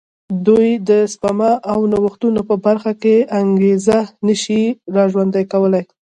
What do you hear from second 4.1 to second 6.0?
نه شي را ژوندی کولای.